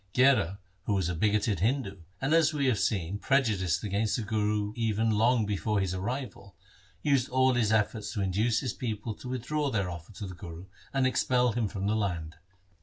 [0.15, 4.73] Gherar, who was a bigoted Hindu, and, as we have seen, prejudiced against the Guru
[4.75, 6.55] even long before his arrival,
[7.03, 10.65] used all his efforts to induce his people to withdraw their offer to the Guru
[10.91, 12.37] and expel him from the land.